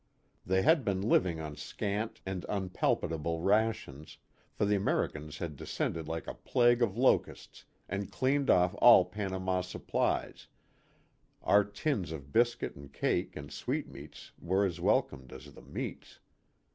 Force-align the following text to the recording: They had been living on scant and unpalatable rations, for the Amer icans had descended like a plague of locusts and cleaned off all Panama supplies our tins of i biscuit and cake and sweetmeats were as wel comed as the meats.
They 0.43 0.63
had 0.63 0.83
been 0.83 1.03
living 1.03 1.39
on 1.39 1.55
scant 1.55 2.21
and 2.25 2.43
unpalatable 2.49 3.39
rations, 3.39 4.17
for 4.51 4.65
the 4.65 4.73
Amer 4.73 5.07
icans 5.07 5.37
had 5.37 5.55
descended 5.55 6.07
like 6.07 6.25
a 6.25 6.33
plague 6.33 6.81
of 6.81 6.97
locusts 6.97 7.65
and 7.87 8.11
cleaned 8.11 8.49
off 8.49 8.73
all 8.81 9.05
Panama 9.05 9.61
supplies 9.61 10.47
our 11.43 11.63
tins 11.63 12.11
of 12.11 12.23
i 12.23 12.29
biscuit 12.31 12.75
and 12.75 12.91
cake 12.91 13.35
and 13.35 13.51
sweetmeats 13.51 14.31
were 14.39 14.65
as 14.65 14.79
wel 14.79 15.03
comed 15.03 15.31
as 15.31 15.53
the 15.53 15.61
meats. 15.61 16.19